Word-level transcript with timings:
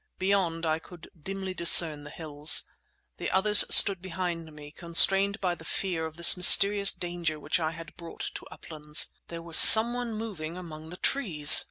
Beyond, 0.17 0.65
I 0.65 0.79
could 0.79 1.11
dimly 1.15 1.53
discern 1.53 2.03
the 2.05 2.09
hills. 2.09 2.63
The 3.17 3.29
others 3.29 3.63
stood 3.69 4.01
behind 4.01 4.51
me, 4.51 4.71
constrained 4.71 5.39
by 5.39 5.53
the 5.53 5.63
fear 5.63 6.07
of 6.07 6.17
this 6.17 6.35
mysterious 6.35 6.91
danger 6.91 7.39
which 7.39 7.59
I 7.59 7.69
had 7.69 7.95
brought 7.97 8.31
to 8.33 8.45
"Uplands." 8.49 9.13
There 9.27 9.43
was 9.43 9.57
someone 9.59 10.15
moving 10.15 10.57
among 10.57 10.89
the 10.89 10.97
trees! 10.97 11.59